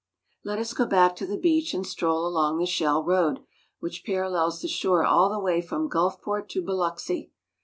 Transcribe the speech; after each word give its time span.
Let 0.43 0.57
us 0.57 0.73
go 0.73 0.87
back 0.87 1.15
to 1.17 1.27
the 1.27 1.37
beach 1.37 1.75
and 1.75 1.85
stroll 1.85 2.25
along 2.25 2.57
the 2.57 2.65
shell 2.65 3.03
road, 3.03 3.41
which 3.81 4.03
parallels 4.03 4.59
the 4.59 4.67
shore 4.67 5.05
all 5.05 5.29
the 5.29 5.37
way 5.37 5.61
from 5.61 5.87
Gulfport 5.89 6.49
to 6.49 6.63
Biloxi. 6.63 7.31